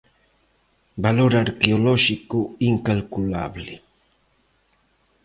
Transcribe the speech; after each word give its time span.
Valor 1.03 1.31
arqueolóxico 1.41 2.39
incalculable. 2.71 3.73